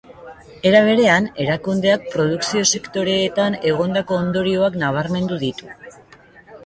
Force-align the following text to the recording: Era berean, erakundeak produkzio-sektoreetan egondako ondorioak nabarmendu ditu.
Era 0.69 0.79
berean, 0.87 1.27
erakundeak 1.43 2.07
produkzio-sektoreetan 2.15 3.59
egondako 3.73 4.21
ondorioak 4.25 4.83
nabarmendu 4.85 5.39
ditu. 5.45 5.75